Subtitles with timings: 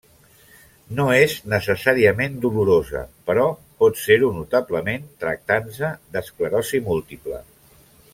[0.99, 3.45] No és necessàriament dolorosa, però
[3.83, 7.43] pot ser-ho notablement tractant-se d'esclerosi múltiple.